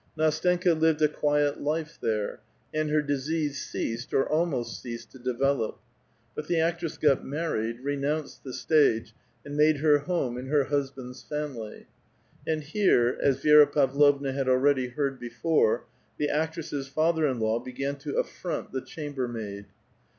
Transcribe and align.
N&stenka 0.17 0.73
lived 0.73 1.03
a 1.03 1.07
quiet 1.07 1.61
life 1.61 1.99
there, 2.01 2.39
and 2.73 2.89
her 2.89 3.03
disease 3.03 3.63
ceased, 3.63 4.15
or 4.15 4.27
almost 4.27 4.81
ceased, 4.81 5.11
to 5.11 5.19
develop. 5.19 5.77
But 6.35 6.47
the 6.47 6.59
actress 6.59 6.97
got 6.97 7.23
married, 7.23 7.81
renounced 7.81 8.43
the 8.43 8.51
stage, 8.51 9.13
and 9.45 9.55
made 9.55 9.77
her 9.77 9.99
home 9.99 10.39
in 10.39 10.47
her 10.47 10.63
husband's 10.63 11.21
family. 11.21 11.85
And 12.47 12.63
here, 12.63 13.15
as 13.21 13.43
Vi^ra 13.43 13.71
Pavlovna 13.71 14.31
had 14.31 14.49
already 14.49 14.87
heard 14.87 15.19
before, 15.19 15.85
the 16.17 16.29
actress's 16.29 16.87
father 16.87 17.27
in 17.27 17.39
law 17.39 17.59
began 17.59 17.95
to 17.97 18.17
affront 18.17 18.71
the 18.71 18.81
chambermaid. 18.81 19.65